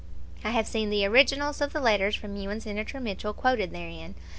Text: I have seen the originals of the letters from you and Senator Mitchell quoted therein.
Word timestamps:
I 0.43 0.49
have 0.49 0.65
seen 0.65 0.89
the 0.89 1.05
originals 1.05 1.61
of 1.61 1.73
the 1.73 1.79
letters 1.79 2.15
from 2.15 2.35
you 2.35 2.49
and 2.49 2.63
Senator 2.63 2.99
Mitchell 2.99 3.35
quoted 3.35 3.69
therein. 3.69 4.15